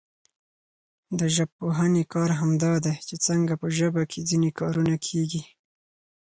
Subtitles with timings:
[1.19, 5.41] د ژبپوهني کار همدا دئ، چي څنګه په ژبه کښي ځیني کارونه کېږي.